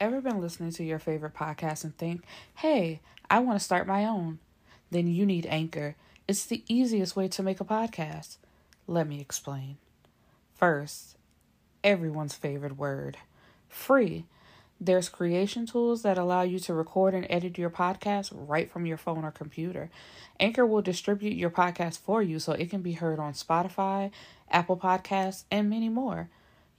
[0.00, 2.22] Ever been listening to your favorite podcast and think,
[2.54, 4.38] hey, I want to start my own?
[4.90, 5.94] Then you need Anchor.
[6.26, 8.38] It's the easiest way to make a podcast.
[8.86, 9.76] Let me explain.
[10.54, 11.18] First,
[11.84, 13.18] everyone's favorite word
[13.68, 14.24] free.
[14.80, 18.96] There's creation tools that allow you to record and edit your podcast right from your
[18.96, 19.90] phone or computer.
[20.40, 24.10] Anchor will distribute your podcast for you so it can be heard on Spotify,
[24.50, 26.30] Apple Podcasts, and many more.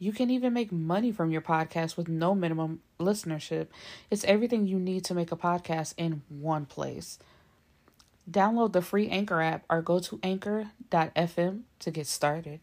[0.02, 3.68] You can even make money from your podcast with no minimum listenership.
[4.10, 7.20] It's everything you need to make a podcast in one place.
[8.28, 12.62] Download the free Anchor app or go to anchor.fm to get started.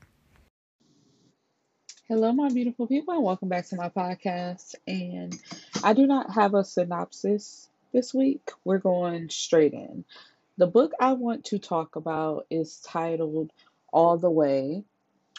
[2.09, 4.75] Hello, my beautiful people, and welcome back to my podcast.
[4.89, 5.41] And
[5.85, 8.51] I do not have a synopsis this week.
[8.65, 10.05] We're going straight in.
[10.57, 13.53] The book I want to talk about is titled
[13.93, 14.83] All the Way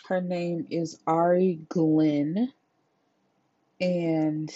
[0.09, 2.51] her name is Ari Glenn.
[3.79, 4.51] And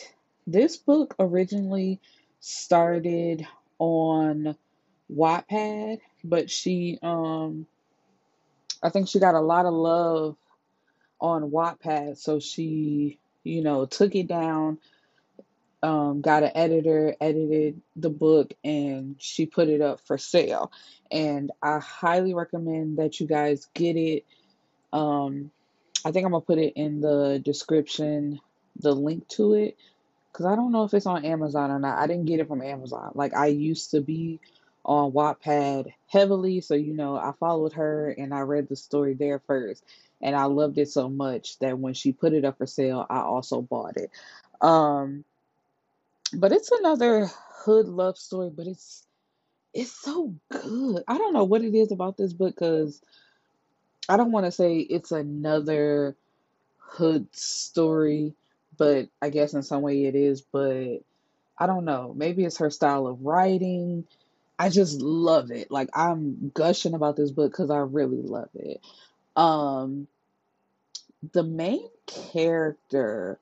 [0.47, 2.01] this book originally
[2.39, 4.57] started on
[5.15, 7.67] Wattpad, but she um
[8.81, 10.37] I think she got a lot of love
[11.21, 14.79] on Wattpad, so she, you know, took it down,
[15.83, 20.71] um, got an editor, edited the book, and she put it up for sale.
[21.11, 24.25] And I highly recommend that you guys get it.
[24.93, 25.51] Um,
[26.05, 28.39] I think I'm gonna put it in the description,
[28.77, 29.77] the link to it,
[30.31, 31.97] because I don't know if it's on Amazon or not.
[31.97, 33.11] I didn't get it from Amazon.
[33.15, 34.39] Like I used to be
[34.85, 39.39] on Wattpad heavily, so you know I followed her and I read the story there
[39.39, 39.83] first,
[40.21, 43.19] and I loved it so much that when she put it up for sale, I
[43.19, 44.11] also bought it.
[44.61, 45.25] Um,
[46.33, 47.29] but it's another
[47.63, 49.03] hood love story, but it's
[49.73, 51.03] it's so good.
[51.07, 53.01] I don't know what it is about this book because
[54.09, 56.15] I don't want to say it's another
[56.79, 58.33] hood story,
[58.77, 60.99] but I guess in some way it is, but
[61.57, 62.13] I don't know.
[62.15, 64.05] Maybe it's her style of writing.
[64.59, 65.71] I just love it.
[65.71, 68.81] Like I'm gushing about this book cuz I really love it.
[69.35, 70.07] Um
[71.33, 73.39] the main character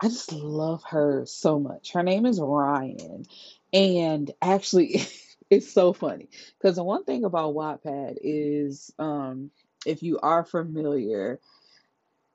[0.00, 1.92] I just love her so much.
[1.92, 3.26] Her name is Ryan.
[3.72, 5.02] And actually
[5.50, 9.50] it's so funny because the one thing about Wattpad is um
[9.88, 11.40] if you are familiar,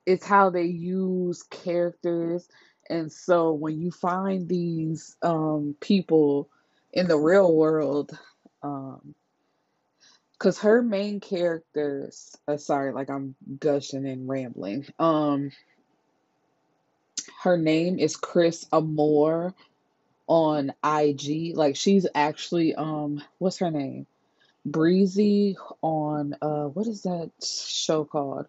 [0.06, 2.48] it's how they use characters.
[2.90, 6.50] And so when you find these um, people
[6.92, 8.18] in the real world,
[8.64, 9.14] um,
[10.34, 14.86] because her main characters, uh, sorry, like I'm gushing and rambling.
[15.00, 15.52] Um,
[17.44, 19.54] her name is Chris Amore
[20.28, 21.56] on IG.
[21.56, 24.08] Like she's actually um, what's her name?
[24.66, 28.48] Bre-Z on uh what is that show called?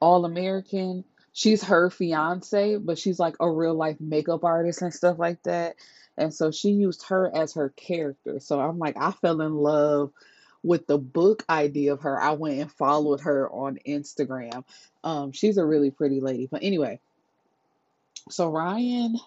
[0.00, 1.04] All American.
[1.32, 5.76] She's her fiance, but she's like a real life makeup artist and stuff like that.
[6.18, 8.38] And so she used her as her character.
[8.40, 10.12] So I'm like, I fell in love
[10.62, 12.20] with the book idea of her.
[12.20, 14.64] I went and followed her on Instagram.
[15.02, 16.46] Um, she's a really pretty lady.
[16.50, 17.00] But anyway,
[18.30, 19.18] so Ryan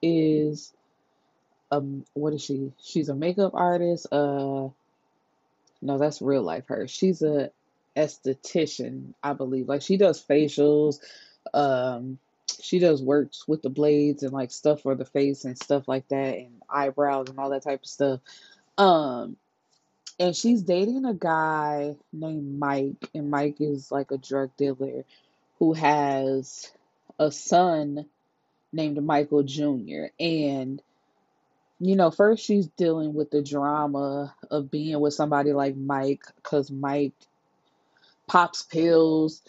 [0.00, 0.72] is
[1.70, 2.72] um what is she?
[2.82, 4.68] She's a makeup artist, uh
[5.80, 6.88] no, that's real life her.
[6.88, 7.50] She's a
[7.96, 9.68] esthetician, I believe.
[9.68, 10.98] Like she does facials,
[11.54, 12.18] um,
[12.60, 16.08] she does works with the blades and like stuff for the face and stuff like
[16.08, 18.20] that and eyebrows and all that type of stuff.
[18.76, 19.36] Um
[20.20, 25.04] and she's dating a guy named Mike, and Mike is like a drug dealer
[25.58, 26.70] who has
[27.20, 28.06] a son
[28.72, 30.06] named Michael Jr.
[30.18, 30.82] And
[31.80, 36.70] you know, first she's dealing with the drama of being with somebody like Mike because
[36.70, 37.14] Mike
[38.26, 39.42] pops pills.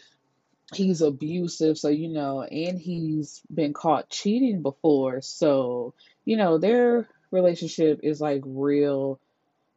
[0.74, 5.22] He's abusive, so you know, and he's been caught cheating before.
[5.22, 5.96] So,
[6.26, 9.20] you know, their relationship is like real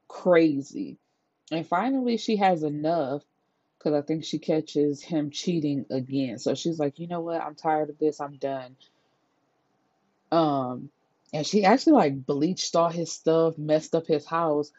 [0.08, 0.98] crazy.
[1.50, 3.22] And finally, she has enough
[3.78, 6.38] because I think she catches him cheating again.
[6.38, 7.41] So she's like, you know what?
[7.41, 8.20] I'm tired of this.
[8.20, 8.76] I'm done.
[10.30, 10.91] Um,
[11.32, 14.70] and she actually like bleached all his stuff, messed up his house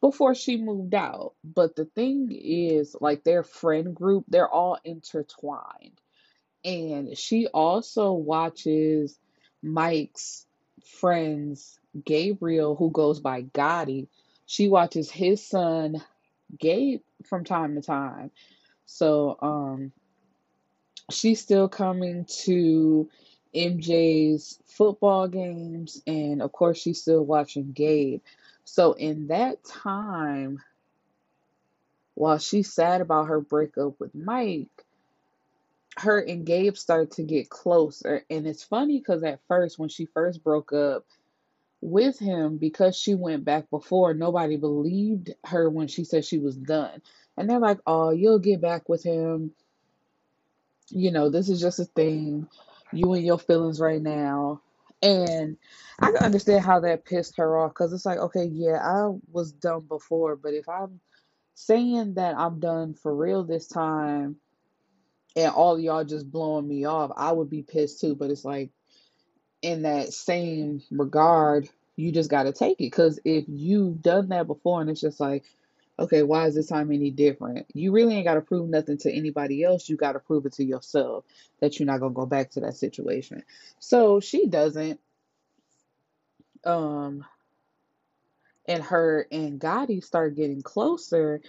[0.00, 1.34] before she moved out.
[1.44, 6.00] But the thing is, like their friend group, they're all intertwined.
[6.64, 9.18] And she also watches
[9.62, 10.46] Mike's
[10.84, 14.08] friends, Gabriel, who goes by Gotti.
[14.46, 16.02] She watches his son,
[16.58, 18.30] Gabe, from time to time.
[18.86, 19.92] So um
[21.10, 23.08] she's still coming to
[23.54, 28.20] MJ's football games, and of course, she's still watching Gabe.
[28.64, 30.62] So, in that time,
[32.14, 34.68] while she's sad about her breakup with Mike,
[35.98, 38.24] her and Gabe started to get closer.
[38.30, 41.04] And it's funny because at first, when she first broke up
[41.80, 46.56] with him, because she went back before, nobody believed her when she said she was
[46.56, 47.02] done.
[47.36, 49.52] And they're like, oh, you'll get back with him.
[50.90, 52.48] You know, this is just a thing.
[52.92, 54.62] You and your feelings right now.
[55.02, 55.56] And
[56.00, 59.52] I can understand how that pissed her off because it's like, okay, yeah, I was
[59.52, 61.00] done before, but if I'm
[61.54, 64.36] saying that I'm done for real this time
[65.36, 68.14] and all y'all just blowing me off, I would be pissed too.
[68.16, 68.70] But it's like,
[69.62, 74.48] in that same regard, you just got to take it because if you've done that
[74.48, 75.44] before and it's just like,
[75.98, 77.66] okay, why is this time any different?
[77.74, 79.88] You really ain't got to prove nothing to anybody else.
[79.88, 81.24] You got to prove it to yourself
[81.60, 83.42] that you're not going to go back to that situation.
[83.80, 85.00] So she doesn't.
[86.64, 87.24] Um,
[88.66, 91.40] and her and Gotti start getting closer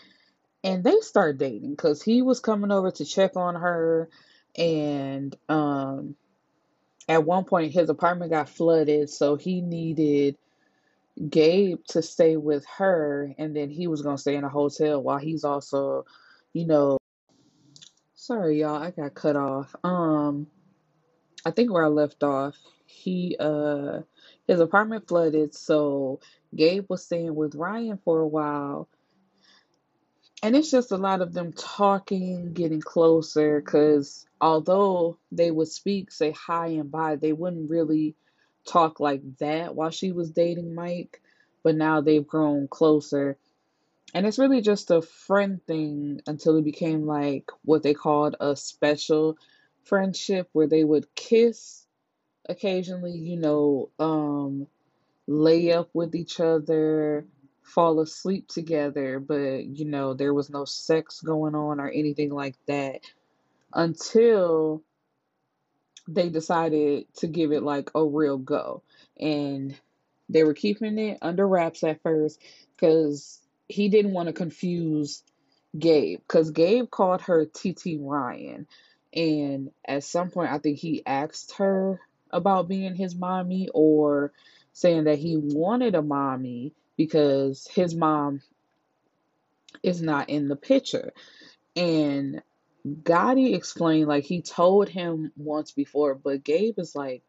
[0.64, 4.10] and they start dating because he was coming over to check on her
[4.58, 6.16] and um
[7.08, 10.38] at one point his apartment got flooded so he needed
[11.28, 15.18] Gabe to stay with her and then he was gonna stay in a hotel while
[15.18, 16.06] he's also
[16.54, 16.98] you know
[18.16, 19.76] sorry y'all I got cut off.
[19.84, 20.48] Um
[21.46, 22.56] I think where I left off
[22.86, 24.02] he uh
[24.48, 26.20] his apartment flooded so
[26.56, 28.88] Gabe was staying with Ryan for a while.
[30.42, 36.12] And it's just a lot of them talking, getting closer, because although they would speak,
[36.12, 38.16] say hi and bye, they wouldn't really
[38.70, 41.22] talk like that while she was dating Mike.
[41.64, 43.38] But now they've grown closer.
[44.14, 48.56] And it's really just a friend thing until it became like what they called a
[48.56, 49.38] special
[49.84, 51.86] friendship where they would kiss
[52.48, 54.68] occasionally, you know, um,
[55.28, 57.26] lay up with each other,
[57.62, 62.56] fall asleep together, but you know, there was no sex going on or anything like
[62.68, 63.02] that
[63.74, 64.82] until
[66.14, 68.84] they decided to give it like a real go.
[69.20, 69.76] And
[70.30, 72.42] they were keeping it under wraps at first
[72.76, 75.24] because he didn't want to confuse
[75.78, 78.68] Gabe because Gabe called her TT Ryan.
[79.14, 82.00] And at some point, I think he asked her
[82.32, 84.32] about being his mommy or
[84.74, 88.42] saying that he wanted a mommy because his mom
[89.82, 91.12] is not in the picture.
[91.76, 92.42] And
[92.88, 97.24] Gotti explained like he told him once before, but Gabe is like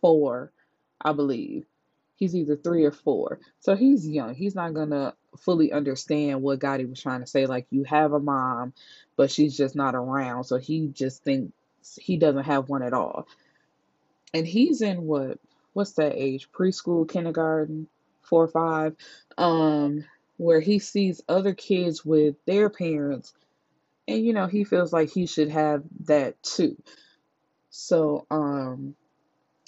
[0.00, 0.52] four,
[1.00, 1.64] I believe.
[2.16, 3.38] He's either three or four.
[3.60, 4.34] So he's young.
[4.34, 7.46] He's not gonna fully understand what Gotti was trying to say.
[7.46, 8.72] Like you have a mom,
[9.16, 10.44] but she's just not around.
[10.44, 11.52] So he just thinks
[12.00, 13.28] he doesn't have one at all.
[14.34, 15.38] And he's in what
[15.72, 16.50] what's that age?
[16.50, 17.88] Preschool, kindergarten
[18.22, 18.94] four or five,
[19.36, 20.04] um,
[20.36, 23.32] where he sees other kids with their parents,
[24.08, 26.76] and you know he feels like he should have that too.
[27.70, 28.96] So, um,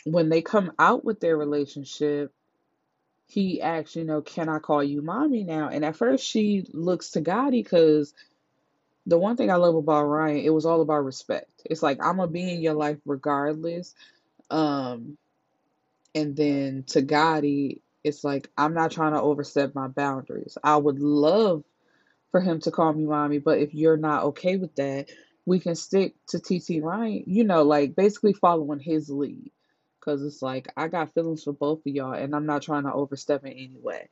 [0.04, 2.32] when they come out with their relationship,
[3.26, 5.69] he asks, you know, can I call you mommy now?
[5.69, 8.14] And at first she looks to Gotti because
[9.06, 11.62] the one thing I love about Ryan, it was all about respect.
[11.66, 13.94] It's like I'm gonna be in your life regardless.
[14.50, 15.19] Um,
[16.14, 20.58] and then to Gotti, it's like I'm not trying to overstep my boundaries.
[20.64, 21.64] I would love
[22.31, 25.09] for him to call me mommy, but if you're not okay with that,
[25.47, 29.53] we can stick to TT Ryan, you know, like basically following his lead.
[30.00, 32.93] Cause it's like I got feelings for both of y'all and I'm not trying to
[32.93, 34.09] overstep in any way.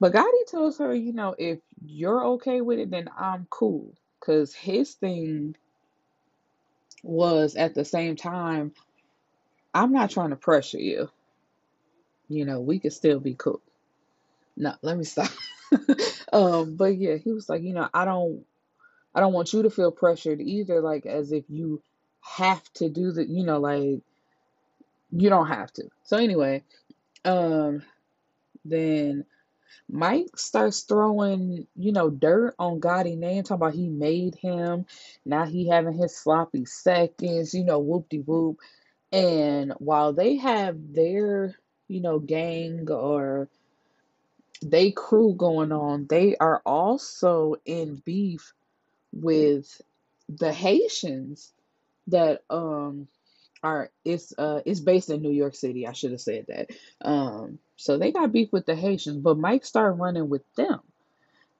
[0.00, 3.94] But Gotti tells her, you know, if you're okay with it, then I'm cool.
[4.20, 5.56] Cause his thing
[7.02, 8.72] was at the same time,
[9.74, 11.08] I'm not trying to pressure you
[12.28, 13.60] you know, we could still be cool.
[14.56, 15.30] No, let me stop.
[16.32, 18.44] um, but yeah, he was like, you know, I don't
[19.14, 21.82] I don't want you to feel pressured either, like as if you
[22.20, 24.00] have to do the you know, like
[25.10, 25.88] you don't have to.
[26.04, 26.62] So anyway,
[27.24, 27.82] um
[28.64, 29.24] then
[29.88, 34.86] Mike starts throwing, you know, dirt on Gotti name, talking about he made him.
[35.24, 38.58] Now he having his sloppy seconds, you know, whoop de whoop.
[39.12, 41.56] And while they have their
[41.88, 43.48] you know, gang or
[44.62, 48.52] they crew going on, they are also in beef
[49.12, 49.80] with
[50.28, 51.52] the Haitians
[52.08, 53.08] that um
[53.62, 55.86] are it's uh it's based in New York City.
[55.86, 56.70] I should have said that.
[57.02, 60.80] Um so they got beef with the Haitians, but Mike started running with them.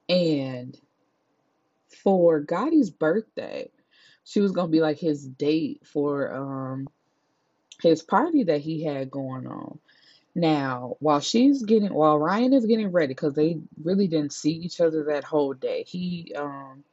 [0.09, 0.79] And
[2.03, 3.71] for Gotti's birthday,
[4.25, 6.89] she was gonna be like his date for um
[7.83, 9.79] his party that he had going on.
[10.39, 14.81] Now, while she's getting, while Ryan is getting ready, because they really didn't see each
[14.81, 15.83] other that whole day.
[15.85, 16.85] He, um,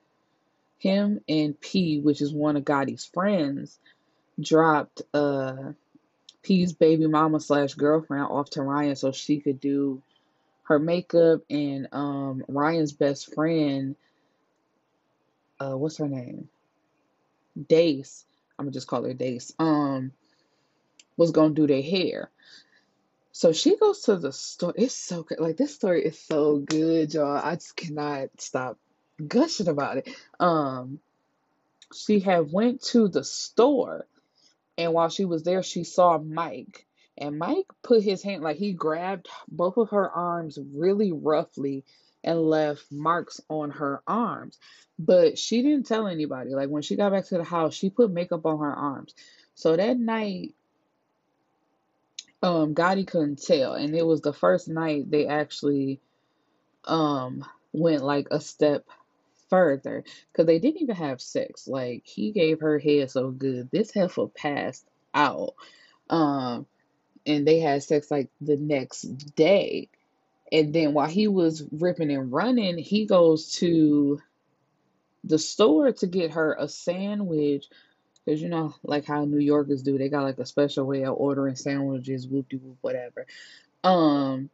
[0.79, 3.79] him and P, which is one of Gotti's friends,
[4.39, 5.73] dropped uh
[6.41, 10.01] P's baby mama slash girlfriend off to Ryan so she could do
[10.63, 13.95] her makeup and um Ryan's best friend,
[15.59, 16.49] uh what's her name?
[17.69, 18.25] Dace.
[18.57, 19.53] I'm gonna just call her Dace.
[19.59, 20.11] Um
[21.15, 22.29] was gonna do their hair.
[23.35, 24.71] So she goes to the store.
[24.77, 25.41] It's so good.
[25.41, 27.35] Like this story is so good, y'all.
[27.35, 28.77] I just cannot stop
[29.27, 30.07] gushing about it.
[30.39, 30.99] Um,
[31.93, 34.07] she had went to the store,
[34.77, 36.87] and while she was there, she saw Mike.
[37.17, 41.83] And Mike put his hand, like he grabbed both of her arms really roughly
[42.23, 44.57] and left marks on her arms.
[44.97, 46.51] But she didn't tell anybody.
[46.51, 49.13] Like when she got back to the house, she put makeup on her arms.
[49.55, 50.53] So that night,
[52.45, 53.73] um Gotti couldn't tell.
[53.73, 55.99] And it was the first night they actually
[56.85, 58.85] um went like a step
[59.49, 60.03] further.
[60.31, 61.67] Because they didn't even have sex.
[61.67, 63.69] Like he gave her head so good.
[63.71, 65.55] This heifer passed out.
[66.09, 66.67] Um
[67.25, 69.01] and they had sex like the next
[69.35, 69.89] day.
[70.51, 74.21] And then while he was ripping and running he goes to
[75.23, 77.65] the store to get her a sandwich
[78.25, 81.15] because you know, like how New Yorkers do, they got like a special way of
[81.15, 83.27] ordering sandwiches, whoop de whoop, whatever.
[83.83, 84.49] Um,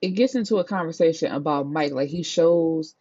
[0.00, 1.92] it gets into a conversation about Mike.
[1.92, 2.94] Like he shows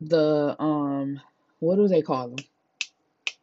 [0.00, 1.20] the um,
[1.60, 2.38] what do they call him?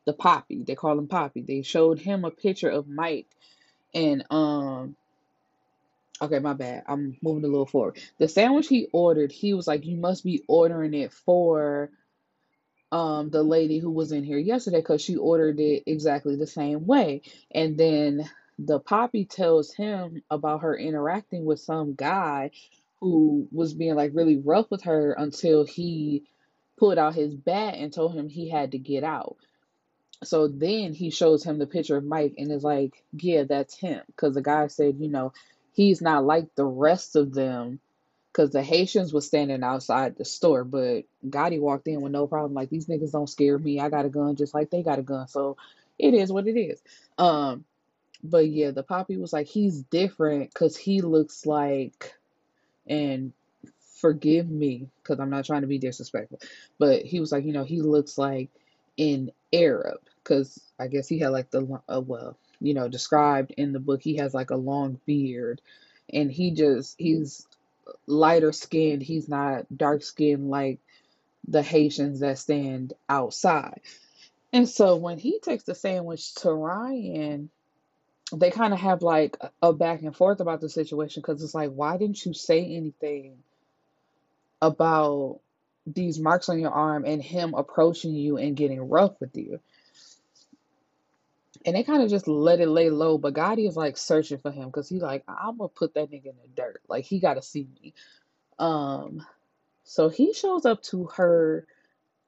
[0.05, 0.63] The Poppy.
[0.63, 1.41] They call him Poppy.
[1.41, 3.27] They showed him a picture of Mike,
[3.93, 4.95] and um,
[6.21, 6.83] okay, my bad.
[6.87, 7.99] I'm moving a little forward.
[8.17, 11.89] The sandwich he ordered, he was like, you must be ordering it for
[12.91, 16.85] um the lady who was in here yesterday because she ordered it exactly the same
[16.85, 17.21] way.
[17.51, 18.29] And then
[18.59, 22.51] the poppy tells him about her interacting with some guy
[22.99, 26.23] who was being like really rough with her until he
[26.77, 29.37] pulled out his bat and told him he had to get out.
[30.23, 34.01] So then he shows him the picture of Mike and is like, Yeah, that's him.
[34.07, 35.33] Because the guy said, you know,
[35.73, 37.79] he's not like the rest of them
[38.31, 42.53] because the Haitians was standing outside the store, but Gotti walked in with no problem.
[42.53, 43.79] Like these niggas don't scare me.
[43.79, 45.27] I got a gun just like they got a gun.
[45.27, 45.57] So
[45.99, 46.81] it is what it is.
[47.17, 47.65] Um,
[48.23, 52.13] but yeah, the poppy was like he's different because he looks like,
[52.87, 53.33] and
[53.97, 56.39] forgive me because I'm not trying to be disrespectful,
[56.79, 58.49] but he was like, you know, he looks like
[58.97, 63.73] an Arab because I guess he had like the uh, well, you know, described in
[63.73, 65.61] the book he has like a long beard,
[66.13, 67.47] and he just he's
[68.07, 69.01] lighter skinned.
[69.01, 70.79] He's not dark skinned like
[71.47, 73.81] the Haitians that stand outside.
[74.53, 77.49] And so when he takes the sandwich to Ryan,
[78.33, 81.71] they kind of have like a back and forth about the situation because it's like,
[81.71, 83.37] why didn't you say anything
[84.61, 85.39] about
[85.87, 89.59] these marks on your arm and him approaching you and getting rough with you?
[91.65, 94.51] And they kind of just let it lay low, but Gotti is like searching for
[94.51, 96.81] him because he's like, I'm gonna put that nigga in the dirt.
[96.89, 97.93] Like he gotta see me.
[98.59, 99.25] Um,
[99.83, 101.67] so he shows up to her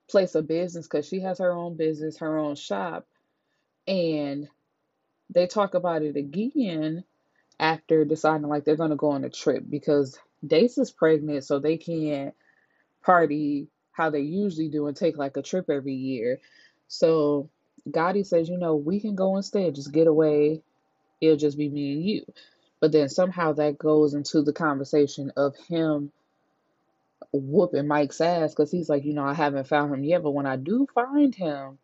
[0.10, 3.08] place of business because she has her own business, her own shop,
[3.88, 4.50] and
[5.34, 7.04] they talk about it again
[7.60, 11.78] after deciding like they're gonna go on a trip because Dace is pregnant, so they
[11.78, 12.34] can't
[13.04, 16.40] party how they usually do and take like a trip every year.
[16.88, 17.50] So
[17.90, 20.62] Gotti says, you know, we can go instead, just get away.
[21.22, 22.26] It'll just be me and you.
[22.80, 26.12] But then somehow that goes into the conversation of him
[27.32, 30.46] whooping Mike's ass because he's like, you know, I haven't found him yet, but when
[30.46, 31.78] I do find him,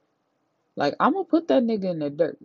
[0.76, 2.40] like, I'm gonna put that nigga in the dirt.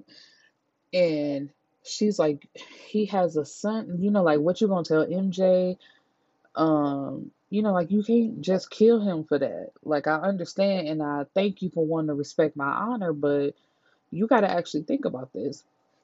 [0.92, 1.50] And
[1.84, 2.46] she's like,
[2.86, 5.76] he has a son, you know, like, what you gonna tell MJ?
[6.56, 9.70] Um, you know, like you can't just kill him for that.
[9.84, 13.54] Like I understand and I thank you for wanting to respect my honor, but
[14.10, 15.62] you got to actually think about this.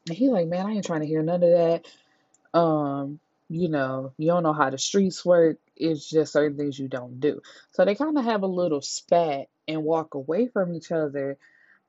[0.09, 2.59] And he like, man, I ain't trying to hear none of that.
[2.59, 5.59] Um, you know, you don't know how the streets work.
[5.77, 7.43] It's just certain things you don't do.
[7.73, 11.37] So they kind of have a little spat and walk away from each other.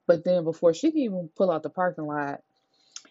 [0.08, 2.42] But then before she can even pull out the parking lot,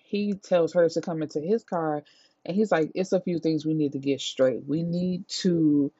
[0.04, 2.02] he tells her to come into his car
[2.44, 4.64] and he's like, it's a few things we need to get straight.
[4.66, 5.92] We need to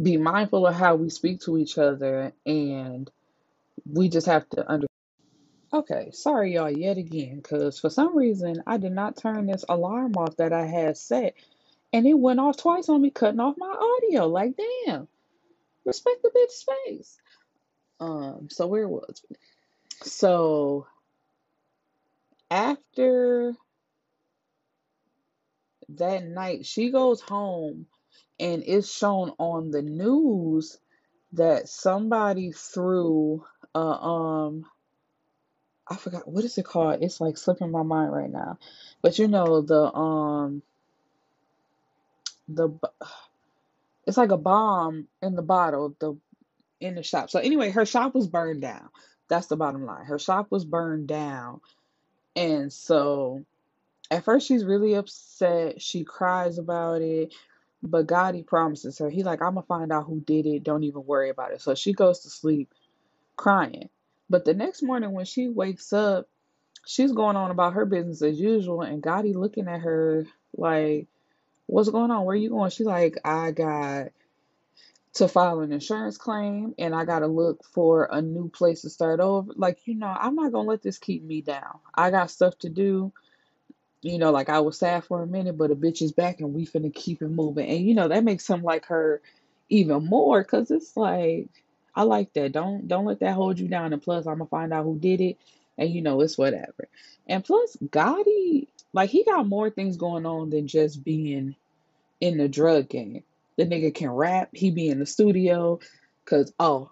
[0.00, 3.10] be mindful of how we speak to each other and
[3.90, 4.88] we just have to understand.
[5.72, 10.14] Okay, sorry y'all yet again, because for some reason I did not turn this alarm
[10.16, 11.34] off that I had set
[11.92, 13.68] and it went off twice on me, cutting off my
[14.06, 14.26] audio.
[14.28, 15.08] Like, damn,
[15.84, 17.18] respect the bitch space.
[18.00, 19.36] Um, so where was we?
[20.02, 20.86] So
[22.50, 23.54] after
[25.90, 27.86] that night, she goes home
[28.38, 30.78] and it's shown on the news
[31.32, 34.64] that somebody threw uh, um
[35.86, 37.02] I forgot what is it called?
[37.02, 38.58] It's like slipping my mind right now.
[39.02, 40.62] But you know the um
[42.48, 42.70] the
[44.06, 46.16] it's like a bomb in the bottle the
[46.80, 47.30] in the shop.
[47.30, 48.88] So anyway, her shop was burned down.
[49.28, 50.04] That's the bottom line.
[50.04, 51.60] Her shop was burned down.
[52.36, 53.44] And so
[54.10, 55.80] at first she's really upset.
[55.80, 57.34] She cries about it.
[57.82, 60.64] But Gotti promises her, he like, I'm gonna find out who did it.
[60.64, 61.60] Don't even worry about it.
[61.60, 62.74] So she goes to sleep
[63.36, 63.88] crying.
[64.28, 66.28] But the next morning when she wakes up,
[66.84, 71.06] she's going on about her business as usual, and Gotti looking at her like,
[71.66, 72.24] What's going on?
[72.24, 72.70] Where you going?
[72.70, 74.08] She's like, I got
[75.14, 79.20] to file an insurance claim and I gotta look for a new place to start
[79.20, 79.52] over.
[79.56, 81.80] Like, you know, I'm not gonna let this keep me down.
[81.94, 83.12] I got stuff to do.
[84.02, 86.54] You know, like I was sad for a minute, but a bitch is back and
[86.54, 87.68] we finna keep it moving.
[87.68, 89.20] And you know, that makes him like her
[89.68, 91.48] even more because it's like
[91.94, 92.52] I like that.
[92.52, 93.92] Don't don't let that hold you down.
[93.92, 95.36] And plus I'm gonna find out who did it
[95.76, 96.88] and you know it's whatever.
[97.26, 101.56] And plus Gotti, like he got more things going on than just being
[102.20, 103.22] in the drug game.
[103.56, 104.50] The nigga can rap.
[104.52, 105.80] He be in the studio.
[106.24, 106.90] Cause oh,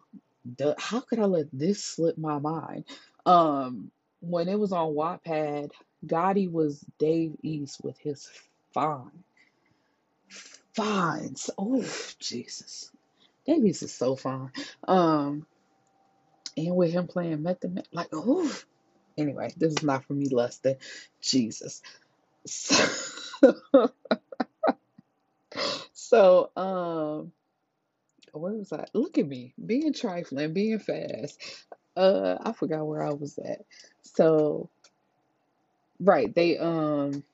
[0.78, 2.84] how could I let this slip my mind?
[3.25, 5.70] Um, when it was on Wattpad,
[6.06, 8.30] Gotti was Dave East with his
[8.72, 9.25] fine,
[10.75, 11.50] fines.
[11.58, 11.84] Oh
[12.18, 12.90] Jesus,
[13.46, 14.52] Dave East is so fine.
[14.86, 15.46] Um,
[16.56, 18.50] and with him playing Method Man, like oh.
[19.18, 20.76] Anyway, this is not for me, Lester.
[21.22, 21.82] Jesus.
[22.46, 22.86] So,
[25.92, 27.32] so um
[28.32, 28.86] where was I?
[28.92, 31.40] Look at me, being trifling, being fast.
[31.96, 33.62] Uh, I forgot where I was at.
[34.02, 34.68] So,
[36.00, 37.24] right, they um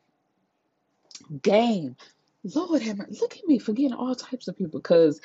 [1.42, 1.96] game.
[2.44, 3.18] Lord have mercy.
[3.20, 4.80] Look at me forgetting all types of people.
[4.80, 5.20] Cause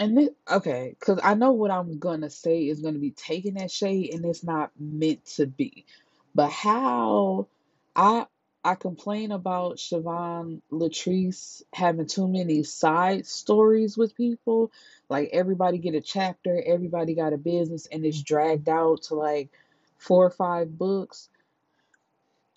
[0.00, 3.70] and this okay, cause I know what I'm gonna say is gonna be taking that
[3.70, 5.86] shade, and it's not meant to be.
[6.34, 7.48] But how
[7.96, 8.26] I
[8.64, 14.72] I complain about Shvonne Latrice having too many side stories with people.
[15.08, 19.50] Like everybody get a chapter, everybody got a business, and it's dragged out to like
[19.98, 21.28] four or five books.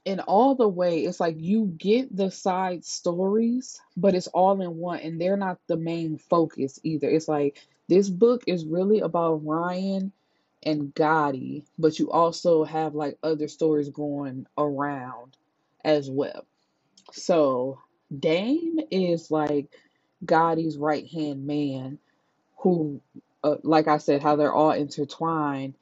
[0.05, 4.77] And all the way, it's like you get the side stories, but it's all in
[4.77, 7.09] one, and they're not the main focus either.
[7.09, 7.59] It's like
[7.89, 10.11] this book is really about Ryan
[10.63, 15.37] and Gotti, but you also have like other stories going around
[15.85, 16.45] as well.
[17.13, 17.79] So
[18.17, 19.73] Dame is like
[20.25, 21.99] Gotti's right hand man,
[22.59, 23.01] who,
[23.43, 25.75] uh, like I said, how they're all intertwined.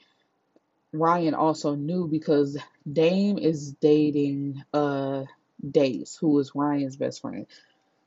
[0.93, 2.58] Ryan also knew because
[2.91, 5.25] Dame is dating uh
[5.69, 7.45] Dace, who is Ryan's best friend.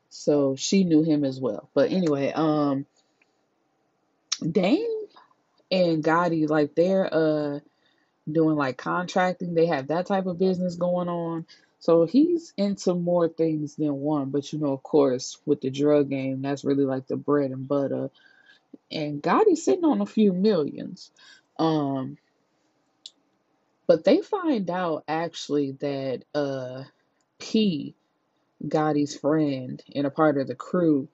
[0.09, 1.69] So she knew him as well.
[1.73, 2.85] But anyway, um
[4.41, 5.07] Dame
[5.71, 7.59] and Gotti, like they're uh
[8.31, 9.53] doing like contracting.
[9.53, 11.45] They have that type of business going on.
[11.79, 14.29] So he's into more things than one.
[14.29, 17.67] But you know, of course, with the drug game, that's really like the bread and
[17.67, 18.09] butter.
[18.89, 21.11] And Gotti's sitting on a few millions.
[21.59, 22.17] Um,
[23.93, 26.83] but they find out actually that uh
[27.37, 27.93] P,
[28.67, 31.09] Gotti's friend and a part of the crew,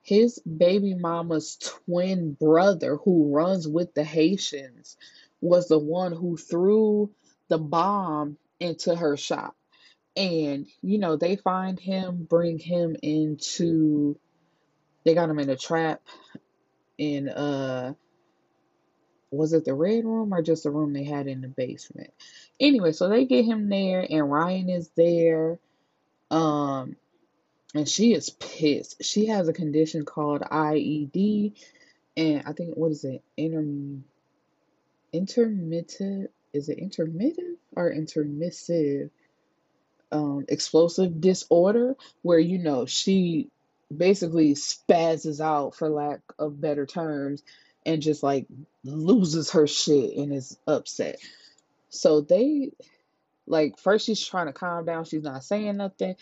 [0.00, 4.96] his baby mama's twin brother who runs with the Haitians
[5.42, 7.10] was the one who threw
[7.48, 9.54] the bomb into her shop.
[10.16, 14.18] And, you know, they find him, bring him into,
[15.04, 16.00] they got him in a trap
[16.96, 17.92] in, uh,
[19.30, 22.12] was it the red room or just the room they had in the basement?
[22.60, 25.58] Anyway, so they get him there and Ryan is there.
[26.30, 26.96] Um,
[27.74, 29.04] and she is pissed.
[29.04, 31.52] She has a condition called IED,
[32.16, 33.22] and I think what is it?
[33.36, 33.64] Inter
[35.12, 39.10] intermittent is it intermittent or intermissive
[40.12, 43.50] um explosive disorder where you know she
[43.94, 47.42] basically spazzes out for lack of better terms
[47.88, 48.46] and just like
[48.84, 51.16] loses her shit and is upset.
[51.88, 52.72] So they
[53.46, 56.16] like first she's trying to calm down, she's not saying nothing.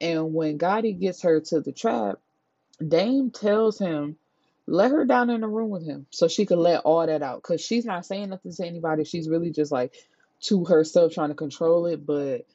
[0.00, 2.18] And when Gotti gets her to the trap,
[2.86, 4.16] Dame tells him,
[4.66, 7.40] let her down in the room with him so she could let all that out.
[7.44, 9.04] Cause she's not saying nothing to anybody.
[9.04, 9.94] She's really just like
[10.42, 12.04] to herself trying to control it.
[12.04, 12.46] But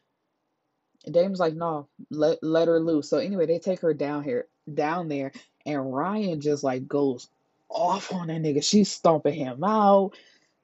[1.09, 3.09] Dame's like, no, let let her loose.
[3.09, 5.31] So anyway, they take her down here, down there,
[5.65, 7.29] and Ryan just like goes
[7.69, 8.63] off on that nigga.
[8.63, 10.11] She's stomping him out.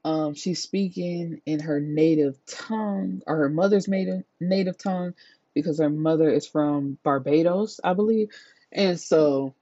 [0.05, 5.13] Um, she's speaking in her native tongue or her mother's native native tongue
[5.53, 8.29] because her mother is from Barbados, I believe.
[8.71, 9.53] And so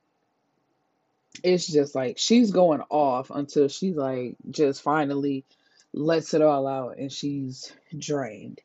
[1.43, 5.45] it's just like she's going off until she's like just finally
[5.93, 8.61] lets it all out and she's drained.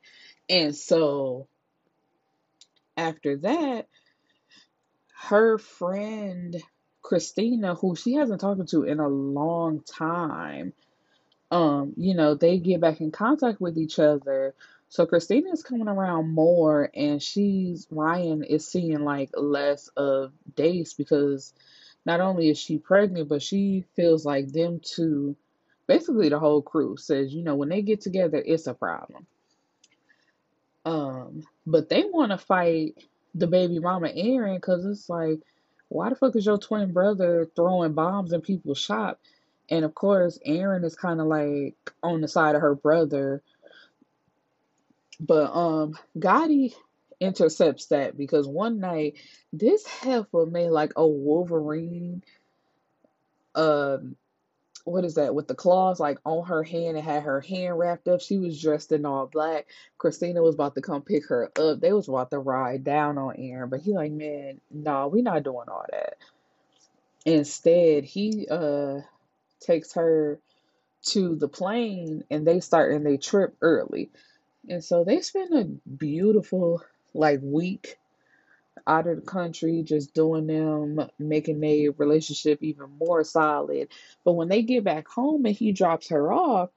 [0.49, 1.49] And so
[2.97, 3.89] after that,
[5.15, 6.57] her friend
[7.07, 10.73] Christina, who she hasn't talked to in a long time,
[11.53, 14.57] um, you know, they get back in contact with each other.
[14.89, 20.95] So Christina is coming around more and she's Ryan is seeing like less of Dace
[20.95, 21.55] because
[22.05, 25.37] not only is she pregnant, but she feels like them two,
[25.87, 29.29] basically the whole crew says, you know, when they get together, it's a problem.
[30.85, 32.97] Um, but they want to fight
[33.33, 35.39] the baby mama Aaron because it's like,
[35.89, 39.21] why the fuck is your twin brother throwing bombs in people's shop?
[39.69, 43.43] And of course, Aaron is kind of like on the side of her brother.
[45.19, 46.75] But um, Gotti
[47.21, 49.17] intercepts that because one night
[49.53, 52.23] this heifer made like a Wolverine
[53.55, 54.17] um
[54.87, 58.07] what is that with the claws like on her hand and had her hand wrapped
[58.07, 58.21] up.
[58.21, 59.67] She was dressed in all black.
[59.99, 61.81] Christina was about to come pick her up.
[61.81, 65.43] They was about to ride down on Aaron, but he like, man, nah, we not
[65.43, 66.17] doing all that.
[67.25, 69.01] Instead, he uh
[69.61, 70.39] takes her
[71.07, 74.11] to the plane and they start and they trip early.
[74.69, 77.99] And so they spend a beautiful like week
[78.87, 83.89] out of the country, just doing them, making their relationship even more solid.
[84.25, 86.71] But when they get back home and he drops her off,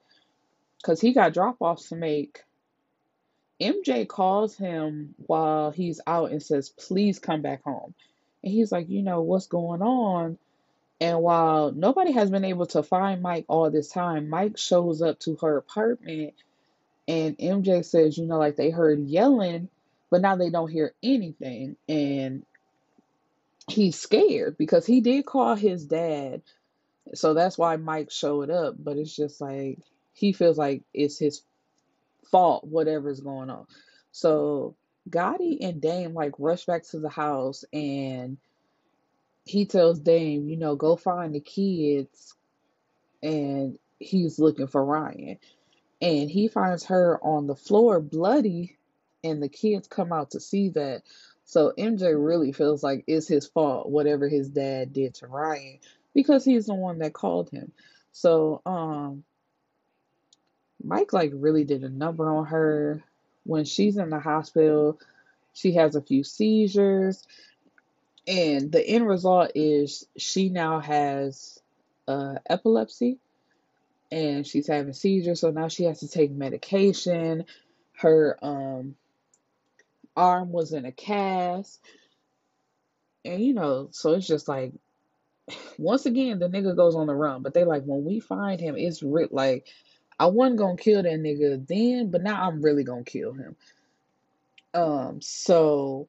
[0.78, 2.42] because he got drop offs to make,
[3.60, 7.94] MJ calls him while he's out and says, Please come back home.
[8.42, 10.38] And he's like, You know, what's going on?
[11.00, 15.18] And while nobody has been able to find Mike all this time, Mike shows up
[15.20, 16.34] to her apartment
[17.08, 19.68] and MJ says, You know, like they heard yelling
[20.10, 21.76] but now they don't hear anything.
[21.88, 22.44] And
[23.68, 26.42] he's scared because he did call his dad.
[27.14, 28.74] So that's why Mike showed up.
[28.78, 29.78] But it's just like
[30.12, 31.42] he feels like it's his
[32.30, 33.66] fault, whatever's going on.
[34.12, 34.74] So
[35.08, 38.38] Gotti and Dame like rush back to the house and
[39.44, 42.34] he tells Dame, you know, go find the kids
[43.22, 45.38] and he's looking for Ryan.
[46.02, 48.78] And he finds her on the floor bloody
[49.24, 51.02] and the kids come out to see that.
[51.44, 55.78] So MJ really feels like it's his fault, whatever his dad did to Ryan,
[56.14, 57.72] because he's the one that called him.
[58.12, 59.24] So, um,
[60.82, 63.02] Mike like really did a number on her
[63.44, 64.98] when she's in the hospital.
[65.52, 67.26] She has a few seizures,
[68.26, 71.60] and the end result is she now has
[72.08, 73.18] uh, epilepsy,
[74.10, 75.40] and she's having seizures.
[75.40, 77.44] So now she has to take medication.
[77.92, 78.94] Her um
[80.16, 81.80] arm was in a cast.
[83.24, 84.72] And you know, so it's just like
[85.78, 87.42] once again the nigga goes on the run.
[87.42, 89.66] But they like when we find him, it's like
[90.18, 93.56] I wasn't gonna kill that nigga then, but now I'm really gonna kill him.
[94.74, 96.08] Um, so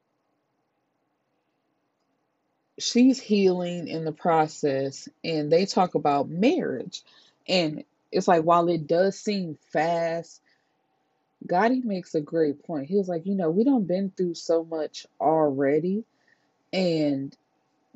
[2.78, 7.04] she's healing in the process, and they talk about marriage,
[7.48, 10.41] and it's like while it does seem fast
[11.48, 12.88] Gotti makes a great point.
[12.88, 16.04] He was like, you know, we don't been through so much already,
[16.72, 17.36] and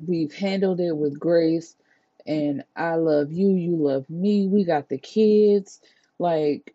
[0.04, 1.76] we've handled it with grace.
[2.26, 4.48] And I love you, you love me.
[4.48, 5.80] We got the kids.
[6.18, 6.74] Like,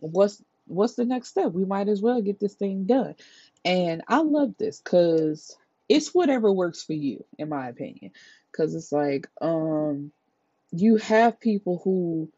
[0.00, 1.52] what's what's the next step?
[1.52, 3.14] We might as well get this thing done.
[3.64, 5.56] And I love this because
[5.88, 8.12] it's whatever works for you, in my opinion.
[8.50, 10.12] Because it's like, um,
[10.72, 12.30] you have people who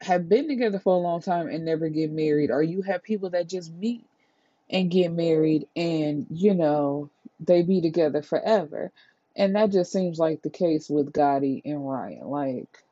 [0.00, 3.30] have been together for a long time and never get married, or you have people
[3.30, 4.04] that just meet
[4.68, 8.90] and get married and, you know, they be together forever.
[9.34, 12.26] And that just seems like the case with Gotti and Ryan.
[12.26, 12.82] Like,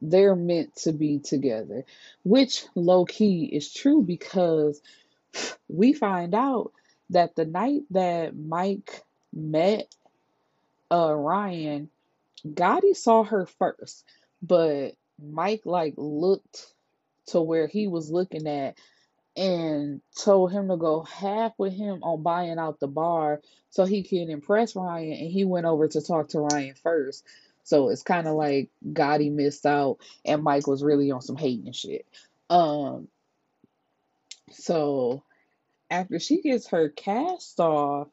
[0.00, 1.84] they're meant to be together,
[2.24, 4.80] which low key is true because
[5.68, 6.72] we find out
[7.10, 9.94] that the night that Mike met
[10.90, 11.88] uh, Ryan,
[12.46, 14.04] Gotti saw her first,
[14.42, 16.66] but Mike like looked
[17.26, 18.76] to where he was looking at
[19.36, 24.02] and told him to go half with him on buying out the bar so he
[24.02, 27.24] can impress Ryan and he went over to talk to Ryan first.
[27.64, 31.72] So it's kind of like Gotti missed out and Mike was really on some hating
[31.72, 32.06] shit.
[32.50, 33.08] Um
[34.50, 35.22] so
[35.90, 38.08] after she gets her cast off,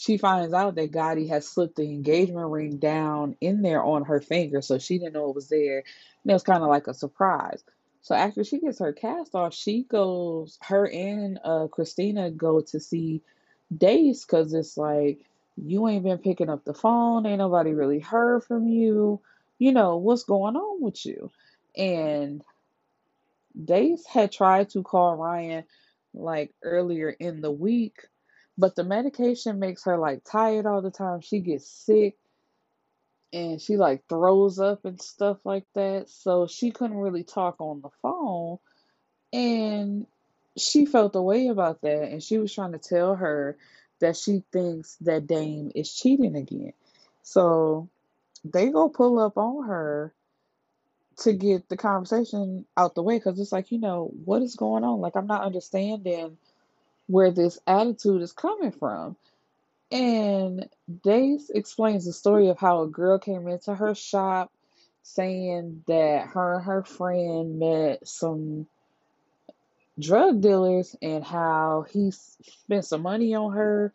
[0.00, 4.20] she finds out that Gotti has slipped the engagement ring down in there on her
[4.20, 5.80] finger, so she didn't know it was there.
[6.24, 7.64] And it was kind of like a surprise.
[8.02, 12.80] So after she gets her cast off, she goes, her and uh, Christina go to
[12.80, 13.22] see
[13.76, 15.20] Dace because it's like,
[15.56, 17.26] You ain't been picking up the phone.
[17.26, 19.20] Ain't nobody really heard from you.
[19.60, 21.30] You know, what's going on with you?
[21.76, 22.42] And
[23.64, 25.64] Dace had tried to call Ryan
[26.14, 28.06] like earlier in the week,
[28.60, 31.22] but the medication makes her like tired all the time.
[31.22, 32.18] She gets sick
[33.32, 36.10] and she like throws up and stuff like that.
[36.10, 38.58] So she couldn't really talk on the phone.
[39.32, 40.06] And
[40.58, 42.10] she felt a way about that.
[42.10, 43.56] And she was trying to tell her
[44.00, 46.74] that she thinks that Dame is cheating again.
[47.22, 47.88] So
[48.44, 50.12] they go pull up on her
[51.20, 54.84] to get the conversation out the way because it's like, you know, what is going
[54.84, 55.00] on?
[55.00, 56.36] Like, I'm not understanding
[57.10, 59.16] where this attitude is coming from.
[59.90, 60.68] And
[61.02, 64.52] Dace explains the story of how a girl came into her shop
[65.02, 68.66] saying that her and her friend met some
[69.98, 73.92] drug dealers and how he spent some money on her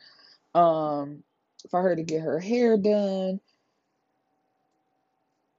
[0.54, 1.23] um
[1.69, 3.39] for her to get her hair done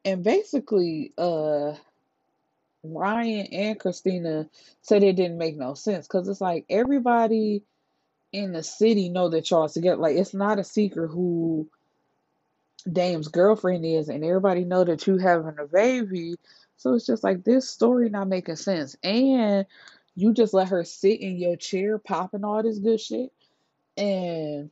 [0.05, 1.75] and basically uh
[2.95, 4.49] Ryan and Christina
[4.83, 7.63] said it didn't make no sense because it's like everybody
[8.33, 10.01] in the city know that y'all together.
[10.01, 11.69] Like it's not a secret who
[12.91, 16.37] Dame's girlfriend is, and everybody know that you having a baby.
[16.77, 19.67] So it's just like this story not making sense, and
[20.15, 23.33] you just let her sit in your chair popping all this good shit,
[23.97, 24.71] and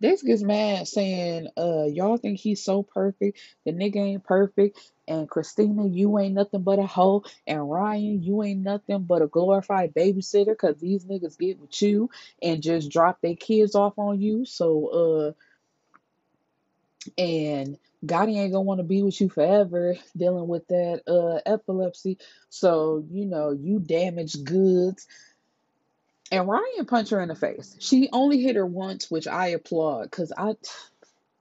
[0.00, 3.38] this gets mad saying, uh, y'all think he's so perfect.
[3.64, 4.78] The nigga ain't perfect.
[5.06, 7.24] And Christina, you ain't nothing but a hoe.
[7.46, 12.10] And Ryan, you ain't nothing but a glorified babysitter because these niggas get with you
[12.42, 14.44] and just drop their kids off on you.
[14.46, 15.32] So, uh,
[17.18, 22.18] and Gotti ain't gonna want to be with you forever dealing with that uh epilepsy.
[22.50, 25.06] So, you know, you damaged goods.
[26.34, 27.76] And Ryan punched her in the face.
[27.78, 30.56] She only hit her once, which I applaud because I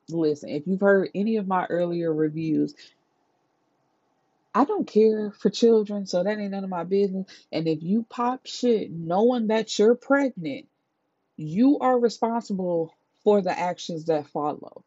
[0.10, 0.50] listen.
[0.50, 2.76] If you've heard any of my earlier reviews,
[4.54, 7.28] I don't care for children, so that ain't none of my business.
[7.52, 10.68] And if you pop shit knowing that you're pregnant,
[11.38, 14.84] you are responsible for the actions that follow.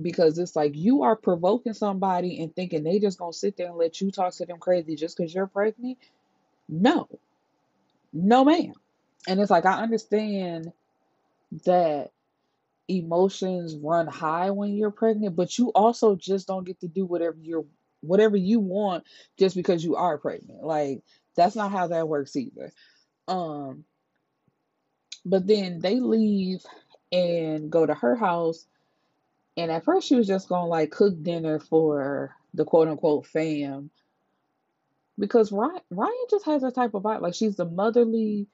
[0.00, 3.78] Because it's like you are provoking somebody and thinking they just gonna sit there and
[3.78, 5.98] let you talk to them crazy just because you're pregnant.
[6.68, 7.08] No,
[8.16, 8.72] no, ma'am.
[9.28, 10.72] And it's like I understand
[11.64, 12.10] that
[12.88, 17.36] emotions run high when you're pregnant, but you also just don't get to do whatever
[17.40, 17.66] you're
[18.00, 19.04] whatever you want
[19.38, 20.62] just because you are pregnant.
[20.62, 21.02] Like
[21.34, 22.72] that's not how that works either.
[23.28, 23.84] Um
[25.24, 26.64] but then they leave
[27.10, 28.66] and go to her house
[29.56, 33.26] and at first she was just going to like cook dinner for the quote unquote
[33.26, 33.90] fam
[35.18, 37.20] because Ryan, Ryan just has that type of vibe.
[37.20, 38.46] Like she's the motherly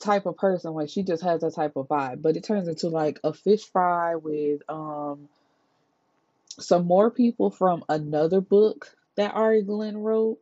[0.00, 0.72] type of person.
[0.74, 2.22] Like she just has that type of vibe.
[2.22, 5.28] But it turns into like a fish fry with um
[6.58, 10.38] some more people from another book that Ari Glenn wrote.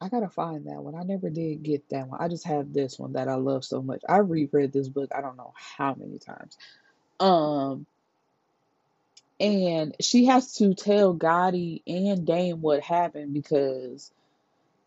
[0.00, 0.94] I gotta find that one.
[0.94, 2.20] I never did get that one.
[2.20, 4.02] I just have this one that I love so much.
[4.08, 6.56] I reread this book I don't know how many times.
[7.20, 7.86] Um
[9.40, 14.12] and she has to tell Gotti and Dame what happened because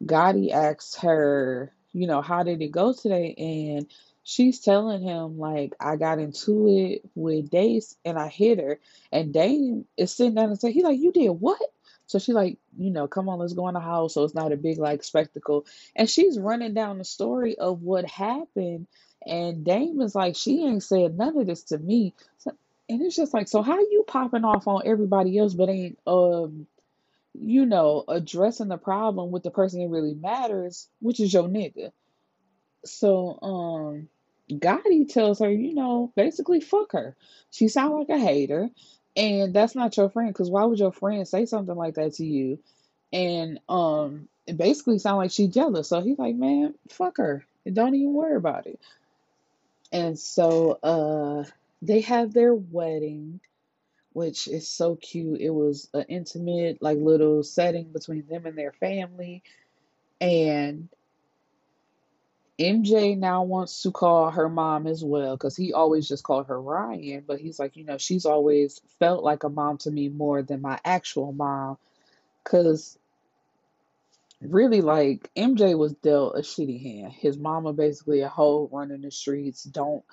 [0.05, 3.33] Gotti asks her, you know, how did it go today?
[3.37, 3.87] And
[4.23, 8.79] she's telling him, like, I got into it with Dace and I hit her.
[9.11, 11.61] And Dame is sitting down and saying, he like, you did what?
[12.07, 14.13] So she like, you know, come on, let's go in the house.
[14.13, 15.65] So it's not a big like spectacle.
[15.95, 18.87] And she's running down the story of what happened.
[19.25, 22.13] And Dame is like, she ain't said none of this to me.
[22.39, 22.51] So,
[22.89, 26.67] and it's just like, so how you popping off on everybody else but ain't um
[27.39, 31.91] you know, addressing the problem with the person that really matters, which is your nigga.
[32.85, 34.09] So, um,
[34.49, 37.15] Gotti tells her, you know, basically fuck her.
[37.51, 38.69] She sound like a hater,
[39.15, 40.33] and that's not your friend.
[40.33, 42.59] Cause why would your friend say something like that to you?
[43.11, 45.89] And um, it basically sound like she jealous.
[45.89, 47.45] So he's like, man, fuck her.
[47.71, 48.79] Don't even worry about it.
[49.91, 51.43] And so, uh,
[51.81, 53.39] they have their wedding
[54.17, 55.39] which is so cute.
[55.39, 59.43] It was an intimate, like little setting between them and their family.
[60.19, 60.89] And
[62.57, 66.59] MJ now wants to call her mom as well because he always just called her
[66.59, 67.25] Ryan.
[67.27, 70.63] But he's like, you know, she's always felt like a mom to me more than
[70.63, 71.77] my actual mom.
[72.43, 72.97] Because
[74.41, 77.13] really, like, MJ was dealt a shitty hand.
[77.13, 79.63] His mama basically a hoe running the streets.
[79.63, 80.03] Don't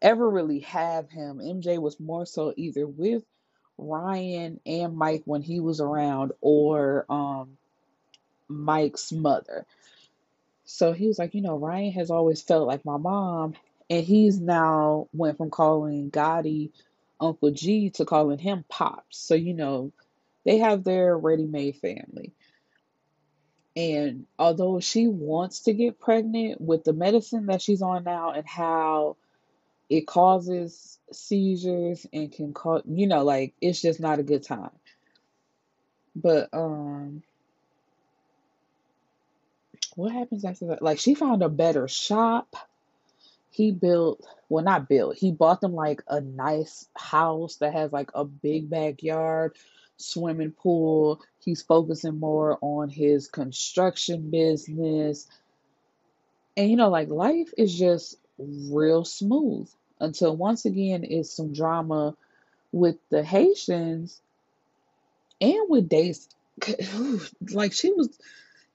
[0.00, 1.38] ever really have him.
[1.38, 3.24] MJ was more so either with
[3.78, 7.56] Ryan and Mike when he was around or um
[8.48, 9.66] Mike's mother.
[10.64, 13.54] So he was like, you know, Ryan has always felt like my mom
[13.88, 16.70] and he's now went from calling Gotti
[17.20, 19.18] Uncle G to calling him Pops.
[19.18, 19.92] So, you know,
[20.44, 22.32] they have their ready made family.
[23.76, 28.46] And although she wants to get pregnant with the medicine that she's on now and
[28.46, 29.16] how
[29.88, 34.70] it causes seizures and can cause, you know, like it's just not a good time.
[36.14, 37.22] But, um,
[39.94, 40.82] what happens after that?
[40.82, 42.54] Like, she found a better shop.
[43.50, 48.10] He built, well, not built, he bought them like a nice house that has like
[48.14, 49.56] a big backyard
[49.96, 51.20] swimming pool.
[51.40, 55.26] He's focusing more on his construction business.
[56.56, 59.68] And you know, like life is just real smooth
[60.00, 62.14] until once again it's some drama
[62.72, 64.20] with the Haitians
[65.40, 66.28] and with Daisy.
[67.52, 68.08] Like she was,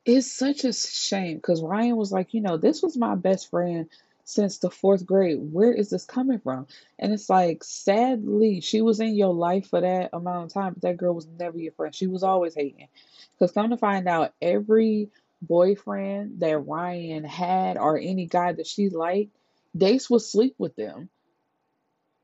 [0.06, 3.90] it's such a shame because Ryan was like, you know, this was my best friend
[4.26, 5.38] since the fourth grade.
[5.52, 6.68] Where is this coming from?
[6.98, 10.82] And it's like, sadly, she was in your life for that amount of time, but
[10.84, 11.94] that girl was never your friend.
[11.94, 12.88] She was always hating.
[13.34, 15.10] Because come to find out, every
[15.42, 19.36] boyfriend that Ryan had or any guy that she liked,
[19.76, 21.10] Dace would sleep with them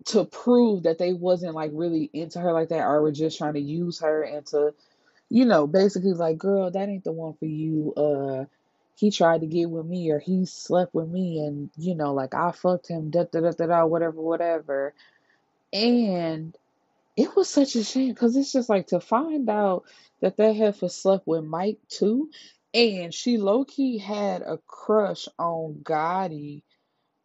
[0.05, 3.53] to prove that they wasn't like really into her like that or were just trying
[3.53, 4.73] to use her and to,
[5.29, 7.93] you know, basically like, girl, that ain't the one for you.
[7.95, 8.45] Uh
[8.99, 12.33] he tried to get with me or he slept with me and you know like
[12.33, 14.93] I fucked him da da da da da whatever whatever
[15.71, 16.55] and
[17.15, 19.83] it was such a shame because it's just like to find out
[20.21, 22.29] that that heifer slept with Mike too
[22.73, 26.61] and she low key had a crush on Gotti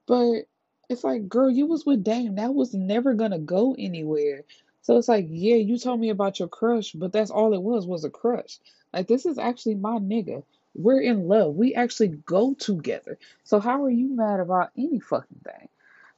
[0.07, 0.43] but
[0.89, 4.43] it's like girl you was with Dame that was never gonna go anywhere
[4.83, 7.87] so it's like yeah you told me about your crush but that's all it was
[7.87, 8.59] was a crush
[8.93, 10.43] like this is actually my nigga
[10.75, 11.55] we're in love.
[11.55, 13.19] We actually go together.
[13.45, 15.69] So how are you mad about any fucking thing?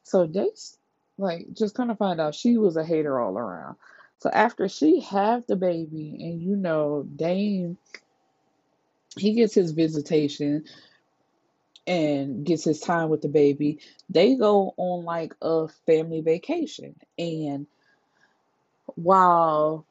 [0.03, 0.49] So they
[1.19, 3.77] like just kind of find out she was a hater all around.
[4.19, 7.77] So after she had the baby, and you know, Dame,
[9.17, 10.65] he gets his visitation
[11.87, 13.79] and gets his time with the baby.
[14.11, 17.67] They go on like a family vacation, and
[18.95, 19.87] while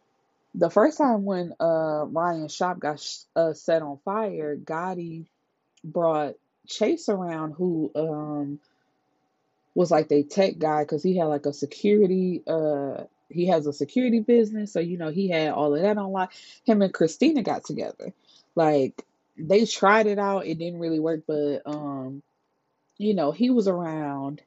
[0.53, 3.05] the first time when uh Ryan's shop got
[3.36, 5.25] uh, set on fire, Gotti
[5.84, 6.36] brought
[6.67, 8.60] Chase around, who um
[9.73, 13.73] was like the tech guy because he had like a security uh he has a
[13.73, 16.31] security business, so you know he had all of that on lock.
[16.63, 18.13] Him and Christina got together,
[18.55, 19.03] like
[19.37, 20.45] they tried it out.
[20.47, 22.23] It didn't really work, but um
[22.97, 24.41] you know he was around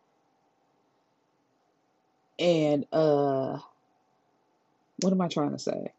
[2.39, 3.59] and uh
[5.03, 5.93] what am I trying to say?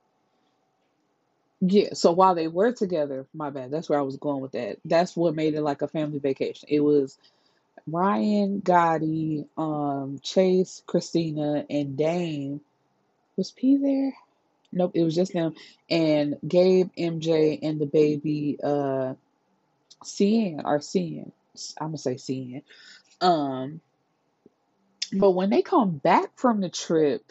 [1.62, 4.78] Yeah, so while they were together, my bad, that's where I was going with that.
[4.86, 6.70] That's what made it like a family vacation.
[6.72, 7.18] It was
[7.88, 12.62] Ryan, Gotti, um, Chase, Christina, and Dame.
[13.38, 14.14] Was P there?
[14.72, 15.56] Nope, it was just them.
[15.90, 19.16] And Gabe, MJ, and the baby, uh,
[20.06, 21.32] Cian or Cian.
[21.80, 22.64] I'm gonna say Cian.
[23.22, 23.82] Um,
[25.14, 27.24] but when they come back from the trip,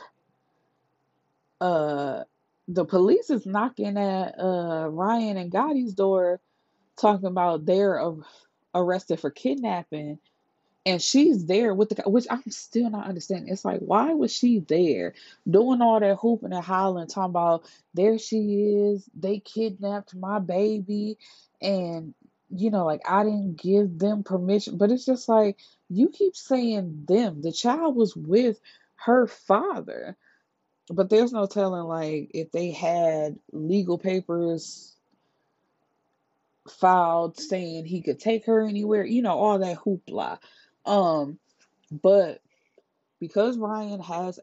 [1.61, 2.24] uh
[2.68, 6.40] the police is knocking at uh Ryan and Gotti's door
[7.01, 8.14] talking about they're uh,
[8.74, 10.18] arrested for kidnapping
[10.88, 13.53] and she's there with the which I'm still not understanding.
[13.53, 15.14] It's like, why was she there
[15.48, 21.18] doing all that hooping and hollering, talking about there she is, they kidnapped my baby,
[21.61, 22.14] and
[22.51, 24.79] you know, like I didn't give them permission.
[24.79, 25.59] But it's just like
[25.90, 27.42] you keep saying them.
[27.42, 28.59] The child was with
[28.96, 30.16] her father.
[30.90, 34.96] But there's no telling, like, if they had legal papers
[36.70, 40.38] filed saying he could take her anywhere, you know, all that hoopla.
[40.84, 41.38] Um,
[41.90, 42.40] but
[43.20, 44.38] because Ryan has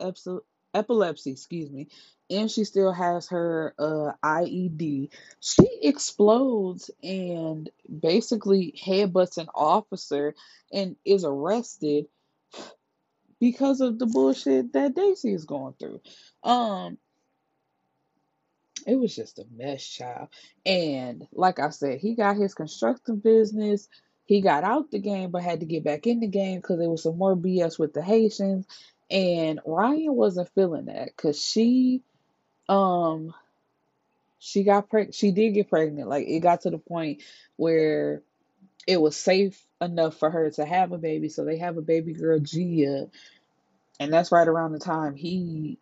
[0.73, 1.87] epilepsy, excuse me,
[2.29, 7.69] and she still has her uh, IED, she explodes and
[8.01, 10.33] basically headbutts an officer
[10.73, 12.07] and is arrested
[13.39, 16.01] because of the bullshit that Daisy is going through.
[16.43, 16.97] Um,
[18.87, 20.29] it was just a mess, child.
[20.65, 23.87] And like I said, he got his construction business.
[24.25, 26.89] He got out the game, but had to get back in the game because there
[26.89, 28.65] was some more BS with the Haitians.
[29.09, 32.01] And Ryan wasn't feeling that because she,
[32.67, 33.33] um,
[34.39, 35.15] she got pregnant.
[35.15, 36.09] She did get pregnant.
[36.09, 37.21] Like it got to the point
[37.55, 38.23] where
[38.87, 41.29] it was safe enough for her to have a baby.
[41.29, 43.09] So they have a baby girl, Gia,
[43.99, 45.77] and that's right around the time he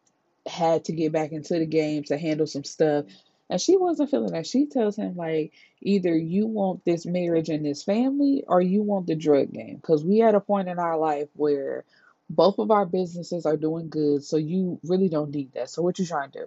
[0.45, 3.05] had to get back into the game to handle some stuff.
[3.49, 4.47] And she wasn't feeling that.
[4.47, 9.07] She tells him, like, either you want this marriage and this family or you want
[9.07, 9.75] the drug game.
[9.75, 11.83] Because we at a point in our life where
[12.29, 15.69] both of our businesses are doing good, so you really don't need that.
[15.69, 16.45] So what you trying to do?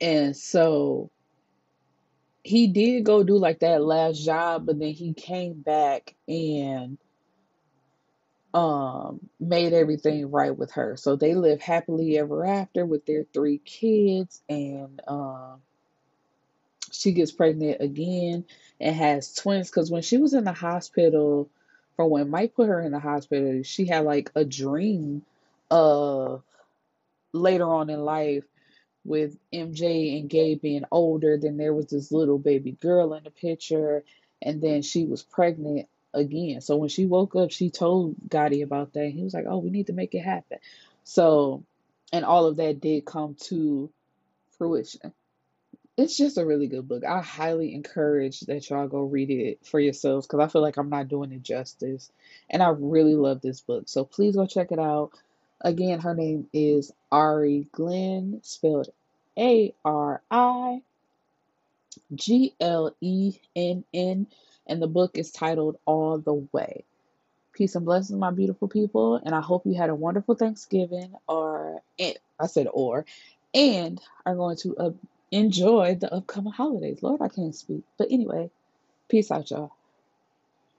[0.00, 1.10] And so
[2.42, 6.98] he did go do like that last job, but then he came back and
[8.52, 10.96] um made everything right with her.
[10.96, 15.60] So they live happily ever after with their three kids and um
[16.94, 18.44] she gets pregnant again
[18.80, 21.48] and has twins because when she was in the hospital
[21.96, 25.22] from when Mike put her in the hospital, she had like a dream
[25.70, 26.42] of
[27.32, 28.44] later on in life
[29.04, 33.30] with MJ and Gabe being older, then there was this little baby girl in the
[33.30, 34.02] picture,
[34.40, 36.60] and then she was pregnant again.
[36.60, 39.10] So when she woke up, she told Gotti about that.
[39.10, 40.58] He was like, "Oh, we need to make it happen."
[41.04, 41.64] So,
[42.12, 43.90] and all of that did come to
[44.56, 45.12] fruition.
[45.96, 47.04] It's just a really good book.
[47.04, 50.90] I highly encourage that y'all go read it for yourselves because I feel like I'm
[50.90, 52.10] not doing it justice.
[52.50, 53.84] And I really love this book.
[53.86, 55.12] So please go check it out.
[55.60, 58.88] Again, her name is Ari Glenn, spelled
[59.38, 60.82] A R I
[62.14, 64.26] G L E N N,
[64.66, 66.84] and the book is titled All the Way.
[67.52, 71.82] Peace and blessings, my beautiful people, and I hope you had a wonderful Thanksgiving, or
[72.00, 73.06] I said or,
[73.54, 74.90] and are going to uh,
[75.34, 77.02] enjoy the upcoming holidays.
[77.02, 78.50] Lord, I can't speak, but anyway,
[79.08, 79.72] peace out, y'all.